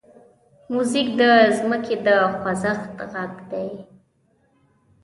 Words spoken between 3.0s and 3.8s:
غږ دی.